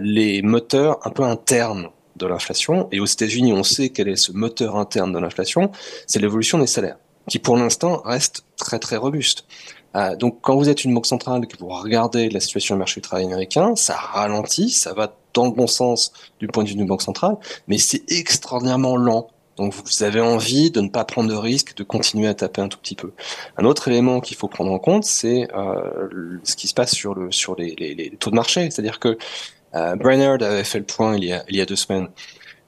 les 0.00 0.42
moteurs 0.42 0.98
un 1.06 1.10
peu 1.10 1.22
internes 1.22 1.88
de 2.16 2.26
l'inflation. 2.26 2.88
Et 2.92 3.00
aux 3.00 3.06
États-Unis, 3.06 3.52
on 3.52 3.62
sait 3.62 3.90
quel 3.90 4.08
est 4.08 4.16
ce 4.16 4.32
moteur 4.32 4.76
interne 4.76 5.12
de 5.12 5.18
l'inflation, 5.18 5.70
c'est 6.06 6.20
l'évolution 6.20 6.58
des 6.58 6.66
salaires, 6.66 6.98
qui 7.28 7.38
pour 7.38 7.56
l'instant 7.56 8.02
reste 8.04 8.44
très 8.56 8.78
très 8.78 8.96
robuste. 8.96 9.44
Euh, 9.94 10.16
donc 10.16 10.38
quand 10.40 10.56
vous 10.56 10.68
êtes 10.68 10.84
une 10.84 10.94
banque 10.94 11.06
centrale 11.06 11.44
et 11.44 11.46
que 11.46 11.58
vous 11.58 11.68
regardez 11.68 12.30
la 12.30 12.40
situation 12.40 12.74
du 12.74 12.78
marché 12.78 13.00
du 13.00 13.02
travail 13.02 13.26
américain, 13.26 13.76
ça 13.76 13.94
ralentit, 13.94 14.70
ça 14.70 14.94
va 14.94 15.14
dans 15.34 15.46
le 15.46 15.52
bon 15.52 15.66
sens 15.66 16.12
du 16.40 16.46
point 16.46 16.64
de 16.64 16.68
vue 16.68 16.76
d'une 16.76 16.86
banque 16.86 17.02
centrale, 17.02 17.36
mais 17.68 17.78
c'est 17.78 18.02
extraordinairement 18.10 18.96
lent. 18.96 19.28
Donc 19.56 19.74
vous 19.74 20.02
avez 20.02 20.20
envie 20.20 20.70
de 20.70 20.80
ne 20.80 20.88
pas 20.88 21.04
prendre 21.04 21.28
de 21.28 21.34
risque, 21.34 21.76
de 21.76 21.84
continuer 21.84 22.26
à 22.26 22.34
taper 22.34 22.62
un 22.62 22.68
tout 22.68 22.78
petit 22.78 22.94
peu. 22.94 23.12
Un 23.58 23.66
autre 23.66 23.88
élément 23.88 24.20
qu'il 24.20 24.36
faut 24.36 24.48
prendre 24.48 24.72
en 24.72 24.78
compte, 24.78 25.04
c'est 25.04 25.46
euh, 25.54 26.38
ce 26.42 26.56
qui 26.56 26.68
se 26.68 26.74
passe 26.74 26.94
sur, 26.94 27.14
le, 27.14 27.30
sur 27.30 27.54
les, 27.56 27.74
les, 27.78 27.94
les 27.94 28.10
taux 28.16 28.30
de 28.30 28.34
marché. 28.34 28.70
C'est-à-dire 28.70 28.98
que 28.98 29.18
euh, 29.74 29.96
Brainerd 29.96 30.42
avait 30.42 30.64
fait 30.64 30.78
le 30.78 30.84
point 30.84 31.16
il 31.16 31.24
y 31.24 31.60
a, 31.60 31.66
deux 31.66 31.76
semaines. 31.76 32.08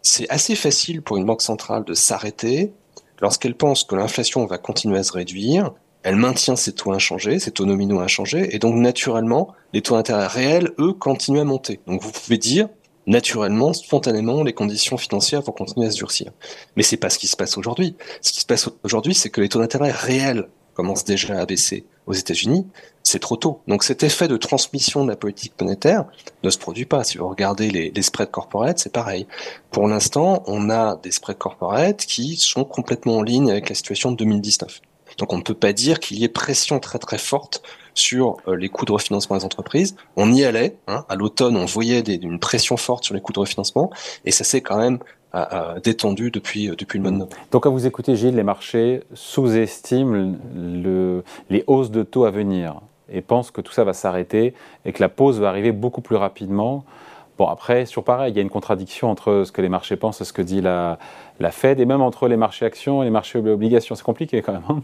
C'est 0.02 0.28
assez 0.30 0.54
facile 0.54 1.02
pour 1.02 1.16
une 1.16 1.24
banque 1.24 1.42
centrale 1.42 1.84
de 1.84 1.94
s'arrêter 1.94 2.72
lorsqu'elle 3.20 3.54
pense 3.54 3.84
que 3.84 3.94
l'inflation 3.94 4.44
va 4.46 4.58
continuer 4.58 4.98
à 4.98 5.02
se 5.02 5.12
réduire. 5.12 5.72
Elle 6.02 6.16
maintient 6.16 6.56
ses 6.56 6.72
taux 6.72 6.92
inchangés, 6.92 7.38
ses 7.38 7.50
taux 7.50 7.64
nominaux 7.64 8.00
inchangés, 8.00 8.54
et 8.54 8.58
donc 8.58 8.74
naturellement, 8.74 9.54
les 9.72 9.80
taux 9.80 9.94
d'intérêt 9.94 10.26
réels, 10.26 10.70
eux, 10.78 10.92
continuent 10.92 11.40
à 11.40 11.44
monter. 11.44 11.80
Donc 11.86 12.02
vous 12.02 12.12
pouvez 12.12 12.36
dire, 12.36 12.68
naturellement, 13.06 13.72
spontanément, 13.72 14.42
les 14.42 14.52
conditions 14.52 14.98
financières 14.98 15.40
vont 15.40 15.52
continuer 15.52 15.86
à 15.86 15.90
se 15.90 15.96
durcir. 15.96 16.32
Mais 16.76 16.82
c'est 16.82 16.98
pas 16.98 17.08
ce 17.08 17.18
qui 17.18 17.26
se 17.26 17.36
passe 17.36 17.56
aujourd'hui. 17.56 17.96
Ce 18.20 18.32
qui 18.32 18.40
se 18.40 18.46
passe 18.46 18.68
aujourd'hui, 18.82 19.14
c'est 19.14 19.30
que 19.30 19.40
les 19.40 19.48
taux 19.48 19.60
d'intérêt 19.60 19.92
réels 19.92 20.48
commencent 20.74 21.04
déjà 21.04 21.38
à 21.38 21.46
baisser 21.46 21.86
aux 22.06 22.12
États-Unis, 22.12 22.66
c'est 23.02 23.18
trop 23.18 23.36
tôt. 23.36 23.60
Donc 23.66 23.82
cet 23.82 24.02
effet 24.02 24.28
de 24.28 24.36
transmission 24.36 25.04
de 25.04 25.10
la 25.10 25.16
politique 25.16 25.54
monétaire 25.60 26.04
ne 26.42 26.50
se 26.50 26.58
produit 26.58 26.84
pas. 26.84 27.04
Si 27.04 27.18
vous 27.18 27.28
regardez 27.28 27.70
les, 27.70 27.90
les 27.90 28.02
spreads 28.02 28.30
corporate, 28.30 28.78
c'est 28.78 28.92
pareil. 28.92 29.26
Pour 29.70 29.88
l'instant, 29.88 30.42
on 30.46 30.68
a 30.70 30.96
des 30.96 31.10
spreads 31.10 31.38
corporate 31.38 32.04
qui 32.04 32.36
sont 32.36 32.64
complètement 32.64 33.18
en 33.18 33.22
ligne 33.22 33.50
avec 33.50 33.68
la 33.68 33.74
situation 33.74 34.12
de 34.12 34.16
2019. 34.16 34.80
Donc 35.18 35.32
on 35.32 35.38
ne 35.38 35.42
peut 35.42 35.54
pas 35.54 35.72
dire 35.72 36.00
qu'il 36.00 36.18
y 36.18 36.24
ait 36.24 36.28
pression 36.28 36.80
très 36.80 36.98
très 36.98 37.18
forte 37.18 37.62
sur 37.94 38.36
euh, 38.48 38.56
les 38.56 38.68
coûts 38.68 38.84
de 38.84 38.92
refinancement 38.92 39.36
des 39.36 39.44
entreprises. 39.44 39.96
On 40.16 40.32
y 40.32 40.44
allait. 40.44 40.76
Hein. 40.88 41.04
À 41.08 41.14
l'automne, 41.14 41.56
on 41.56 41.66
voyait 41.66 42.02
des, 42.02 42.14
une 42.14 42.40
pression 42.40 42.76
forte 42.76 43.04
sur 43.04 43.14
les 43.14 43.20
coûts 43.20 43.32
de 43.32 43.40
refinancement, 43.40 43.90
et 44.24 44.30
ça 44.30 44.44
s'est 44.44 44.60
quand 44.60 44.78
même 44.78 44.98
détendu 45.82 46.30
depuis, 46.30 46.68
euh, 46.68 46.76
depuis 46.76 46.98
le 46.98 47.02
mois 47.02 47.12
de 47.12 47.16
novembre. 47.16 47.36
Donc, 47.50 47.64
quand 47.64 47.70
vous 47.70 47.86
écoutez 47.86 48.16
Gilles, 48.16 48.36
les 48.36 48.42
marchés 48.42 49.02
sous-estiment 49.14 50.36
le, 50.54 51.24
les 51.50 51.64
hausses 51.66 51.90
de 51.90 52.02
taux 52.02 52.24
à 52.24 52.30
venir 52.30 52.80
et 53.10 53.20
pensent 53.20 53.50
que 53.50 53.60
tout 53.60 53.72
ça 53.72 53.84
va 53.84 53.92
s'arrêter 53.92 54.54
et 54.84 54.92
que 54.92 55.02
la 55.02 55.08
pause 55.08 55.40
va 55.40 55.48
arriver 55.48 55.72
beaucoup 55.72 56.00
plus 56.00 56.16
rapidement. 56.16 56.84
Bon, 57.36 57.48
après, 57.48 57.84
sur 57.84 58.04
pareil, 58.04 58.32
il 58.32 58.36
y 58.36 58.38
a 58.38 58.42
une 58.42 58.50
contradiction 58.50 59.10
entre 59.10 59.42
ce 59.44 59.52
que 59.52 59.60
les 59.60 59.68
marchés 59.68 59.96
pensent 59.96 60.20
et 60.20 60.24
ce 60.24 60.32
que 60.32 60.42
dit 60.42 60.60
la, 60.60 60.98
la 61.40 61.50
Fed, 61.50 61.80
et 61.80 61.84
même 61.84 62.00
entre 62.00 62.28
les 62.28 62.36
marchés 62.36 62.64
actions 62.64 63.02
et 63.02 63.06
les 63.06 63.10
marchés 63.10 63.38
obligations. 63.38 63.96
C'est 63.96 64.04
compliqué 64.04 64.40
quand 64.40 64.52
même. 64.52 64.62
Hein. 64.68 64.82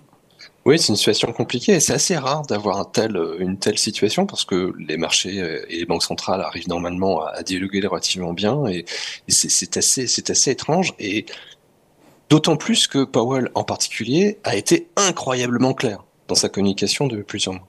Oui, 0.67 0.79
c'est 0.79 0.89
une 0.89 0.97
situation 0.97 1.33
compliquée. 1.33 1.81
C'est 1.81 1.95
assez 1.95 2.17
rare 2.17 2.43
d'avoir 2.43 2.91
tel, 2.91 3.19
une 3.39 3.59
telle 3.59 3.79
situation 3.79 4.27
parce 4.27 4.45
que 4.45 4.75
les 4.79 4.99
marchés 4.99 5.41
euh, 5.41 5.65
et 5.71 5.79
les 5.79 5.87
banques 5.87 6.03
centrales 6.03 6.43
arrivent 6.43 6.69
normalement 6.69 7.23
à, 7.25 7.43
dialoguer 7.43 7.81
relativement 7.87 8.35
bien 8.35 8.67
et, 8.67 8.85
c'est 9.29 9.77
assez, 9.77 10.07
c'est 10.07 10.29
assez 10.29 10.51
étrange. 10.51 10.93
Et 10.99 11.25
d'autant 12.29 12.57
plus 12.57 12.87
que 12.87 13.05
Powell 13.05 13.51
en 13.55 13.65
particulier 13.65 14.39
a 14.45 14.55
été 14.55 14.89
incroyablement 14.97 15.73
clair 15.73 16.05
dans 16.29 16.35
sa 16.35 16.49
communication 16.51 17.07
de 17.07 17.23
plusieurs 17.23 17.55
mois. 17.55 17.67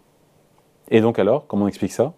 Et 0.90 1.00
donc 1.00 1.18
alors, 1.18 1.48
comment 1.48 1.66
on 1.66 1.68
explique 1.70 1.94
ça? 1.94 2.14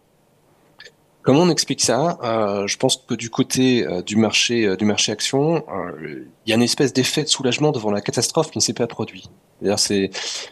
Comment 1.24 1.44
on 1.44 1.50
explique 1.50 1.82
ça? 1.82 2.18
Euh, 2.22 2.68
Je 2.68 2.78
pense 2.78 2.98
que 2.98 3.14
du 3.14 3.30
côté 3.30 3.88
euh, 3.88 4.02
du 4.02 4.18
marché 4.18 4.68
euh, 4.68 4.76
du 4.76 4.84
marché 4.84 5.10
action, 5.14 5.64
il 6.04 6.50
y 6.50 6.52
a 6.52 6.56
une 6.56 6.62
espèce 6.62 6.92
d'effet 6.92 7.24
de 7.24 7.30
soulagement 7.30 7.72
devant 7.72 7.92
la 7.92 8.02
catastrophe 8.02 8.52
qui 8.52 8.58
ne 8.58 8.62
s'est 8.62 8.74
pas 8.74 8.88
produite. 8.88 9.30
C'est 9.78 10.10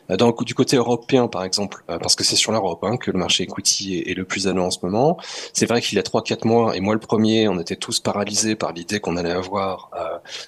dans 0.08 0.32
du 0.32 0.56
côté 0.56 0.78
européen 0.78 1.28
par 1.28 1.44
exemple, 1.44 1.84
parce 1.88 2.16
que 2.16 2.24
c'est 2.24 2.38
sur 2.38 2.54
l'Europe 2.54 2.80
hein, 2.84 2.96
que 2.96 3.12
le 3.12 3.20
marché 3.20 3.44
equity 3.44 4.00
est, 4.06 4.14
le 4.14 4.24
plus 4.24 4.48
allant 4.48 4.68
en 4.68 4.72
ce 4.72 4.80
moment. 4.84 5.18
C'est 5.52 5.66
vrai 5.66 5.82
qu'il 5.82 5.98
y 5.98 6.00
a 6.00 6.04
trois 6.04 6.24
quatre 6.24 6.46
mois 6.46 6.78
et 6.78 6.80
moi 6.80 6.94
le 6.94 7.02
premier, 7.02 7.50
on 7.50 7.60
était 7.60 7.76
tous 7.76 8.00
paralysés 8.00 8.56
par 8.56 8.72
l'idée 8.72 9.02
qu'on 9.02 9.18
allait 9.18 9.32
avoir 9.32 9.92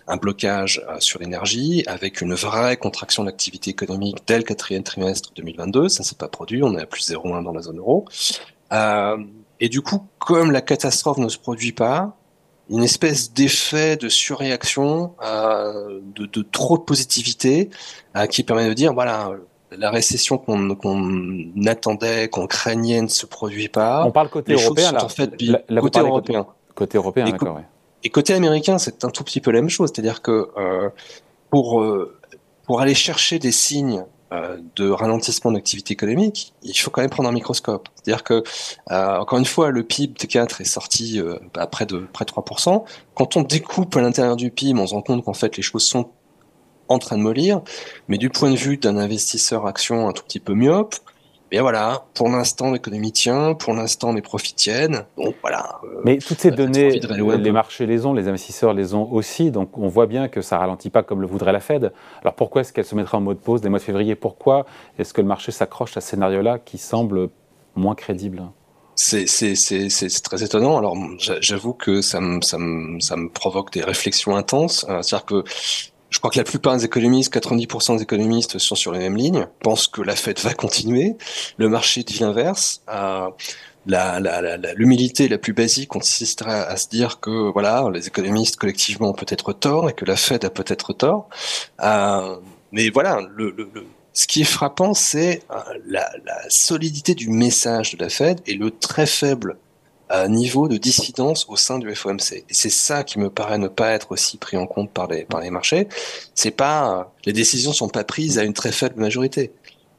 un 0.08 0.16
blocage 0.16 0.82
sur 1.00 1.20
l'énergie 1.20 1.84
avec 1.88 2.22
une 2.22 2.36
vraie 2.36 2.78
contraction 2.78 3.24
de 3.24 3.28
l'activité 3.28 3.72
économique 3.72 4.20
dès 4.28 4.38
le 4.38 4.44
quatrième 4.44 4.84
trimestre 4.84 5.32
2022. 5.36 5.90
Ça 5.90 6.04
ne 6.04 6.06
s'est 6.06 6.16
pas 6.16 6.30
produit, 6.30 6.64
on 6.64 6.78
est 6.78 6.82
à 6.82 6.86
plus 6.86 7.12
0,1 7.12 7.44
dans 7.44 7.52
la 7.52 7.64
zone 7.64 7.80
euro. 7.80 8.06
Euh, 8.72 9.18
et 9.60 9.70
du 9.70 9.82
coup, 9.82 10.08
comme 10.20 10.52
la 10.52 10.62
catastrophe 10.62 11.18
ne 11.18 11.30
se 11.30 11.38
produit 11.38 11.72
pas, 11.72 12.18
une 12.70 12.84
espèce 12.84 13.34
d'effet 13.34 13.98
de 13.98 14.10
surréaction, 14.10 15.14
euh, 15.24 16.00
de, 16.16 16.42
trop 16.42 16.78
de 16.78 16.84
positivité, 16.84 17.70
euh, 18.16 18.26
qui 18.26 18.44
permet 18.44 18.68
de 18.68 18.74
dire, 18.74 18.94
voilà, 18.94 19.32
la 19.72 19.90
récession 19.90 20.38
qu'on 20.38 20.70
attendait, 21.66 22.30
qu'on 22.30 22.48
craignait 22.48 23.02
ne 23.02 23.08
se 23.08 23.26
produit 23.26 23.70
pas. 23.70 24.06
On 24.06 24.12
parle 24.12 24.30
côté 24.30 24.54
européen, 24.54 24.92
là. 24.92 25.04
En 25.04 25.10
fait, 25.10 25.32
côté 25.80 26.00
européen. 26.00 26.46
Côté 26.76 26.98
européen, 26.98 27.26
d'accord, 27.26 27.62
Et 28.04 28.10
côté 28.10 28.34
américain, 28.34 28.80
c'est 28.80 29.04
un 29.04 29.10
tout 29.10 29.24
petit 29.24 29.42
peu 29.42 29.52
la 29.52 29.62
même 29.62 29.70
chose. 29.70 29.92
C'est-à-dire 29.94 30.22
que 30.22 30.50
euh, 30.58 30.90
pour, 31.52 31.86
pour 32.66 32.82
aller 32.82 32.96
chercher 32.96 33.38
des 33.38 33.52
signes 33.52 34.06
de 34.76 34.90
ralentissement 34.90 35.52
de 35.52 35.58
l'activité 35.58 35.94
économique, 35.94 36.54
il 36.64 36.74
faut 36.74 36.90
quand 36.90 37.02
même 37.02 37.10
prendre 37.10 37.30
un 37.30 37.34
microscope. 37.34 37.90
C'est-à-dire 37.96 38.24
que, 38.24 38.44
euh, 38.92 39.18
encore 39.18 39.40
une 39.40 39.46
fois, 39.46 39.70
le 39.70 39.84
PIB 39.84 40.14
de 40.20 40.26
4 40.26 40.62
est 40.62 40.66
sorti 40.66 41.20
euh, 41.20 41.38
à 41.56 41.68
près 41.68 41.86
de 41.86 42.00
près 42.12 42.26
de 42.26 42.32
3%. 42.32 42.84
Quand 43.16 43.38
on 43.38 43.44
découpe 43.44 43.96
à 43.96 44.02
l'intérieur 44.02 44.36
du 44.36 44.50
PIB, 44.50 44.80
on 44.80 44.88
se 44.88 44.94
rend 44.94 45.02
compte 45.02 45.24
qu'en 45.24 45.34
fait 45.34 45.58
les 45.58 45.64
choses 45.64 45.84
sont 45.84 46.10
en 46.90 47.00
train 47.00 47.18
de 47.18 47.24
mollir, 47.24 47.62
mais 48.08 48.18
du 48.18 48.30
point 48.30 48.52
de 48.52 48.56
vue 48.56 48.78
d'un 48.78 48.98
investisseur 48.98 49.66
action 49.66 50.08
un 50.08 50.12
tout 50.12 50.24
petit 50.24 50.40
peu 50.40 50.54
myope, 50.54 50.96
mais 51.54 51.60
voilà, 51.60 52.06
pour 52.16 52.30
l'instant, 52.30 52.72
l'économie 52.72 53.12
tient, 53.12 53.54
pour 53.54 53.76
l'instant, 53.76 54.12
les 54.12 54.24
profits 54.24 54.56
tiennent. 54.56 55.06
Donc 55.18 55.36
voilà. 55.42 55.80
Euh, 55.84 56.02
Mais 56.04 56.18
toutes 56.18 56.40
ces 56.40 56.50
données, 56.50 57.00
les 57.00 57.52
marchés 57.52 57.86
les 57.86 58.08
ont, 58.08 58.14
les 58.14 58.28
investisseurs 58.28 58.74
les 58.74 58.96
ont 58.96 59.12
aussi. 59.12 59.52
Donc 59.52 59.78
on 59.78 59.88
voit 59.88 60.08
bien 60.08 60.30
que 60.30 60.42
ça 60.42 60.58
ralentit 60.58 60.90
pas 60.90 61.04
comme 61.04 61.22
le 61.22 61.28
voudrait 61.28 61.52
la 61.52 61.60
Fed. 61.60 61.94
Alors 62.22 62.34
pourquoi 62.34 62.62
est-ce 62.62 62.74
qu'elle 62.74 62.86
se 62.86 62.96
mettra 62.96 63.20
en 63.20 63.22
mode 63.22 63.38
pause 63.38 63.62
dès 63.62 63.68
le 63.68 63.70
mois 63.70 63.78
de 63.78 63.84
février? 63.84 64.16
Pourquoi 64.16 64.66
est-ce 64.98 65.14
que 65.14 65.22
le 65.22 65.28
marché 65.28 65.52
s'accroche 65.52 65.96
à 65.96 66.02
ce 66.02 66.10
scénario-là 66.10 66.58
qui 66.58 66.80
semble 66.80 67.30
moins 67.76 67.94
crédible? 67.94 68.42
C'est 68.96 69.26
très 70.24 70.44
étonnant. 70.44 70.78
Alors, 70.80 70.98
j'avoue 71.20 71.74
que 71.74 72.02
ça 72.02 72.20
me, 72.20 72.42
ça, 72.42 72.58
me, 72.58 73.00
ça 73.00 73.16
me 73.16 73.30
provoque 73.30 73.72
des 73.72 73.84
réflexions 73.84 74.36
intenses. 74.36 74.88
Euh, 74.90 75.04
c'est-à-dire 75.04 75.26
que 75.26 75.44
je 76.14 76.20
crois 76.20 76.30
que 76.30 76.38
la 76.38 76.44
plupart 76.44 76.78
des 76.78 76.86
économistes, 76.86 77.34
90% 77.34 77.98
des 77.98 78.04
économistes 78.04 78.60
sont 78.60 78.76
sur 78.76 78.92
les 78.92 79.00
mêmes 79.00 79.18
lignes, 79.18 79.48
pensent 79.64 79.88
que 79.88 80.02
la 80.02 80.16
fête 80.16 80.40
va 80.42 80.54
continuer. 80.54 81.16
Le 81.58 81.70
marché 81.70 82.04
dit 82.04 82.20
l'inverse. 82.20 82.84
Euh, 82.88 83.30
l'humilité 84.76 85.28
la, 85.28 85.40
plus 85.40 85.54
basique 85.54 85.90
consisterait 85.90 86.66
à 86.68 86.78
se 86.78 86.88
dire 86.88 87.20
que 87.20 87.52
voilà, 87.52 87.90
les 87.92 88.08
économistes 88.08 88.58
collectivement 88.58 89.10
ont 89.10 89.14
peut-être 89.14 89.54
tort 89.54 89.90
et 89.90 89.94
que 89.94 90.06
la 90.06 90.16
Fed 90.16 90.46
a 90.46 90.52
peut-être 90.52 90.94
tort. 90.94 91.30
Euh, 91.82 92.38
mais 92.72 92.92
voilà, 92.92 93.20
ce 94.14 94.28
qui 94.28 94.42
est 94.42 94.46
frappant, 94.46 94.94
c'est 94.94 95.42
euh, 95.50 95.56
la, 95.88 96.12
la, 96.26 96.38
solidité 96.48 97.16
du 97.16 97.30
message 97.30 97.96
de 97.96 98.04
la 98.04 98.10
Fed 98.10 98.40
et 98.46 98.54
le 98.54 98.70
très 98.70 99.08
faible 99.08 99.58
niveau 100.28 100.68
de 100.68 100.78
dissidence 100.78 101.48
au 101.50 101.56
sein 101.56 101.80
du 101.80 101.94
FOMC. 101.94 102.34
Et 102.34 102.54
c'est 102.54 102.70
ça 102.70 103.04
qui 103.04 103.20
me 103.20 103.30
paraît 103.30 103.58
ne 103.58 103.68
pas 103.68 103.92
être 103.92 104.12
aussi 104.12 104.38
pris 104.38 104.58
en 104.58 104.68
compte 104.68 104.92
par 104.92 105.08
les, 105.08 105.26
par 105.26 105.42
les 105.42 105.50
marchés. 105.50 105.88
C'est 106.36 106.52
pas, 106.52 107.12
les 107.26 107.34
décisions 107.34 107.74
sont 107.74 107.90
pas 107.90 108.04
prises 108.04 108.38
à 108.38 108.44
une 108.44 108.54
très 108.54 108.72
faible 108.72 109.00
majorité. 109.00 109.52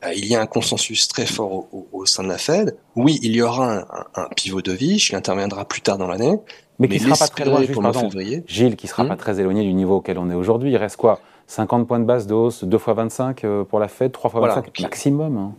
Euh, 0.05 0.13
il 0.15 0.27
y 0.27 0.35
a 0.35 0.41
un 0.41 0.47
consensus 0.47 1.09
très 1.09 1.27
fort 1.27 1.67
au, 1.93 2.07
sein 2.07 2.23
de 2.23 2.29
la 2.29 2.39
Fed. 2.39 2.77
Oui, 2.97 3.19
il 3.23 3.35
y 3.35 3.43
aura 3.43 3.87
un, 4.15 4.29
pivot 4.37 4.63
de 4.63 4.73
vie, 4.73 4.97
il 5.11 5.17
interviendra 5.17 5.65
plus 5.65 5.81
tard 5.81 5.99
dans 5.99 6.07
l'année. 6.07 6.39
Mais, 6.79 6.89
qui 6.89 6.99
sera 6.99 7.17
pas 7.17 7.29
très 7.29 7.45
loin, 7.45 7.93
février. 7.93 8.43
Gilles, 8.47 8.77
qui 8.77 8.89
sera 8.89 9.05
hmm 9.05 9.09
pas 9.09 9.17
très 9.17 9.41
éloigné 9.41 9.63
du 9.63 9.73
niveau 9.73 9.97
auquel 9.97 10.19
on 10.19 10.29
est 10.31 10.35
aujourd'hui. 10.35 10.73
Il 10.73 10.77
reste 10.77 10.97
quoi? 10.97 11.21
50 11.47 11.87
points 11.87 12.01
de 12.01 12.05
base 12.05 12.27
de 12.27 12.35
hausse, 12.35 12.65
2 12.65 12.79
fois 12.79 12.95
25 12.95 13.45
euh, 13.45 13.65
pour 13.65 13.79
la 13.79 13.89
Fed, 13.89 14.13
3 14.13 14.31
fois 14.31 14.41
25 14.49 14.81
maximum. 14.81 15.37
Hein. 15.37 15.55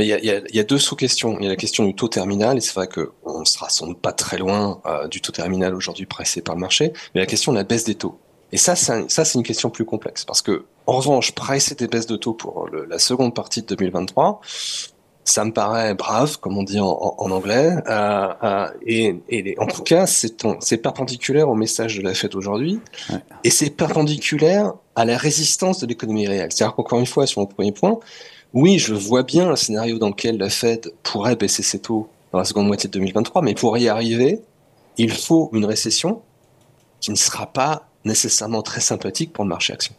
Mais 0.00 0.06
il 0.06 0.54
y 0.54 0.58
a, 0.58 0.64
deux 0.64 0.78
sous-questions. 0.78 1.36
Il 1.40 1.44
y 1.44 1.46
a 1.46 1.50
la 1.50 1.56
question 1.56 1.84
du 1.84 1.94
taux 1.94 2.08
terminal, 2.08 2.56
et 2.56 2.62
c'est 2.62 2.72
vrai 2.72 2.88
qu'on 2.88 3.44
sera 3.44 3.68
sans 3.68 3.86
doute 3.86 4.00
pas 4.00 4.12
très 4.12 4.38
loin 4.38 4.80
euh, 4.86 5.08
du 5.08 5.20
taux 5.20 5.30
terminal 5.30 5.74
aujourd'hui 5.74 6.06
pressé 6.06 6.40
par 6.40 6.54
le 6.54 6.60
marché, 6.62 6.94
mais 7.14 7.20
la 7.20 7.26
question 7.26 7.52
de 7.52 7.58
la 7.58 7.64
baisse 7.64 7.84
des 7.84 7.96
taux. 7.96 8.18
Et 8.50 8.56
ça, 8.56 8.76
ça, 8.76 9.04
c'est 9.06 9.34
une 9.34 9.42
question 9.42 9.68
plus 9.68 9.84
complexe, 9.84 10.24
parce 10.24 10.40
que 10.40 10.64
en 10.86 10.94
revanche, 10.94 11.32
presser 11.32 11.74
des 11.74 11.86
baisses 11.86 12.06
de 12.06 12.16
taux 12.16 12.32
pour 12.32 12.66
la 12.88 12.98
seconde 12.98 13.34
partie 13.34 13.60
de 13.60 13.66
2023, 13.66 14.40
ça 15.24 15.44
me 15.44 15.52
paraît 15.52 15.94
brave, 15.94 16.38
comme 16.40 16.56
on 16.56 16.62
dit 16.62 16.80
en, 16.80 16.86
anglais, 17.18 17.76
euh, 17.86 18.28
euh, 18.42 18.68
et, 18.86 19.54
en 19.58 19.66
tout 19.66 19.82
cas, 19.82 20.06
c'est 20.06 20.78
perpendiculaire 20.78 21.50
au 21.50 21.54
message 21.54 21.98
de 21.98 22.02
la 22.02 22.14
fête 22.14 22.34
aujourd'hui, 22.34 22.80
et 23.44 23.50
c'est 23.50 23.68
perpendiculaire 23.68 24.72
à 24.96 25.04
la 25.04 25.18
résistance 25.18 25.78
de 25.80 25.86
l'économie 25.86 26.26
réelle. 26.26 26.50
C'est-à-dire 26.50 26.74
qu'encore 26.74 27.00
une 27.00 27.06
fois, 27.06 27.26
sur 27.26 27.42
mon 27.42 27.46
premier 27.46 27.72
point, 27.72 27.98
oui, 28.52 28.78
je 28.78 28.94
vois 28.94 29.22
bien 29.22 29.50
un 29.50 29.56
scénario 29.56 29.98
dans 29.98 30.08
lequel 30.08 30.38
la 30.38 30.50
Fed 30.50 30.92
pourrait 31.02 31.36
baisser 31.36 31.62
ses 31.62 31.78
taux 31.78 32.08
dans 32.32 32.38
la 32.38 32.44
seconde 32.44 32.66
moitié 32.66 32.88
de 32.88 32.92
2023, 32.94 33.42
mais 33.42 33.54
pour 33.54 33.76
y 33.78 33.88
arriver, 33.88 34.40
il 34.96 35.12
faut 35.12 35.50
une 35.52 35.64
récession 35.64 36.22
qui 37.00 37.10
ne 37.10 37.16
sera 37.16 37.46
pas 37.46 37.88
nécessairement 38.04 38.62
très 38.62 38.80
sympathique 38.80 39.32
pour 39.32 39.44
le 39.44 39.48
marché 39.48 39.72
action. 39.72 39.94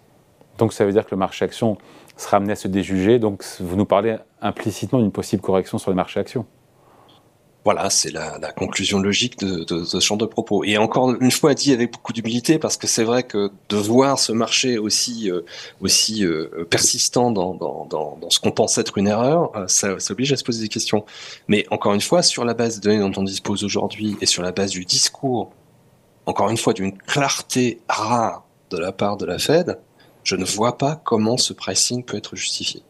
Donc 0.57 0.73
ça 0.73 0.85
veut 0.85 0.91
dire 0.91 1.05
que 1.05 1.11
le 1.11 1.17
marché 1.17 1.45
action 1.45 1.77
sera 2.17 2.37
amené 2.37 2.53
à 2.53 2.55
se 2.55 2.67
déjuger, 2.67 3.19
donc 3.19 3.43
vous 3.59 3.75
nous 3.75 3.85
parlez 3.85 4.17
implicitement 4.41 4.99
d'une 4.99 5.11
possible 5.11 5.41
correction 5.41 5.77
sur 5.77 5.89
le 5.89 5.95
marché 5.95 6.19
action 6.19 6.45
voilà, 7.63 7.91
c'est 7.91 8.09
la, 8.09 8.51
conclusion 8.53 8.99
logique 8.99 9.39
de, 9.39 9.83
ce 9.83 9.99
champ 9.99 10.17
de 10.17 10.25
propos. 10.25 10.63
Et 10.63 10.77
encore 10.77 11.13
une 11.21 11.31
fois, 11.31 11.53
dit 11.53 11.73
avec 11.73 11.93
beaucoup 11.93 12.11
d'humilité, 12.11 12.57
parce 12.57 12.75
que 12.75 12.87
c'est 12.87 13.03
vrai 13.03 13.23
que 13.23 13.51
de 13.69 13.77
voir 13.77 14.17
ce 14.17 14.31
marché 14.31 14.79
aussi, 14.79 15.29
euh, 15.29 15.41
euh, 15.83 16.65
persistant 16.65 17.31
dans, 17.31 18.29
ce 18.29 18.39
qu'on 18.39 18.51
pense 18.51 18.77
être 18.79 18.97
une 18.97 19.07
erreur, 19.07 19.55
euh, 19.55 19.67
ça, 19.67 19.95
oblige 20.09 20.33
à 20.33 20.37
se 20.37 20.43
poser 20.43 20.63
des 20.63 20.69
questions. 20.69 21.05
Mais 21.47 21.65
encore 21.69 21.93
une 21.93 22.01
fois, 22.01 22.23
sur 22.23 22.45
la 22.45 22.55
base 22.55 22.79
des 22.79 22.89
données 22.89 22.99
dont 22.99 23.19
on 23.19 23.23
dispose 23.23 23.63
aujourd'hui 23.63 24.17
et 24.21 24.25
sur 24.25 24.41
la 24.41 24.51
base 24.51 24.71
du 24.71 24.83
discours, 24.83 25.51
encore 26.25 26.49
une 26.49 26.57
fois, 26.57 26.73
d'une 26.73 26.97
clarté 26.97 27.79
rare 27.87 28.43
de 28.71 28.77
la 28.77 28.91
part 28.91 29.17
de 29.17 29.25
la 29.25 29.37
Fed, 29.37 29.77
je 30.23 30.35
ne 30.35 30.45
vois 30.45 30.77
pas 30.77 30.99
comment 31.03 31.37
ce 31.37 31.53
pricing 31.53 32.03
peut 32.03 32.17
être 32.17 32.35
justifié. 32.35 32.81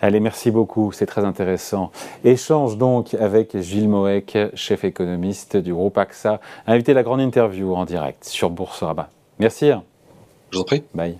Allez, 0.00 0.20
merci 0.20 0.50
beaucoup, 0.50 0.92
c'est 0.92 1.06
très 1.06 1.24
intéressant. 1.24 1.90
Échange 2.22 2.76
donc 2.76 3.14
avec 3.14 3.58
Gilles 3.58 3.88
Moek, 3.88 4.36
chef 4.54 4.84
économiste 4.84 5.56
du 5.56 5.72
groupe 5.72 5.96
AXA, 5.96 6.40
invité 6.66 6.92
la 6.92 7.02
grande 7.02 7.20
interview 7.20 7.74
en 7.74 7.84
direct 7.86 8.24
sur 8.24 8.50
Boursorama. 8.50 9.08
Merci. 9.38 9.70
Je 10.50 10.56
vous 10.56 10.60
en 10.60 10.64
prie. 10.64 10.84
Bye. 10.94 11.18